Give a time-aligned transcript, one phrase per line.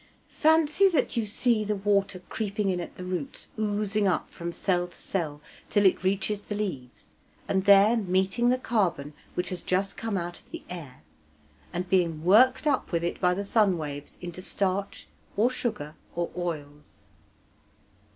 [0.29, 4.87] Fancy that you see the water creeping in at the roots, oozing up from cell
[4.87, 7.13] to cell till it reaches the leaves,
[7.47, 11.03] and there meeting the carbon which has just come out of the air,
[11.71, 16.31] and being worked up with it by the sun waves into starch, or sugar, or
[16.35, 17.05] oils.